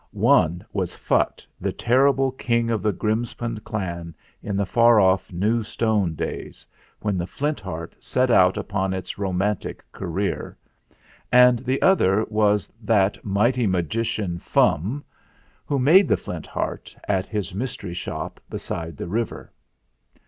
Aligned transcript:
One 0.13 0.65
was 0.73 0.95
Phutt, 0.95 1.45
the 1.59 1.71
terrible 1.71 2.31
chief 2.31 2.71
of 2.71 2.81
the 2.81 2.91
Grimspound 2.91 3.63
clan 3.63 4.15
in 4.41 4.57
the 4.57 4.65
far 4.65 4.99
off 4.99 5.31
New 5.31 5.61
Stone 5.61 6.15
days, 6.15 6.65
when 7.01 7.19
the 7.19 7.27
Flint 7.27 7.59
Heart 7.61 7.93
set 7.99 8.31
out 8.31 8.57
upon 8.57 8.95
its 8.95 9.19
romantic 9.19 9.83
career; 9.91 10.57
and 11.31 11.59
the 11.59 11.79
other 11.83 12.25
was 12.29 12.73
that 12.81 13.23
mighty 13.23 13.67
magician 13.67 14.39
Fum, 14.39 15.03
who 15.67 15.77
made 15.77 16.07
the 16.07 16.17
Flint 16.17 16.47
Heart 16.47 16.95
at 17.07 17.27
his 17.27 17.53
mystery 17.53 17.93
shop 17.93 18.39
beside 18.49 18.97
the 18.97 19.07
river. 19.07 19.51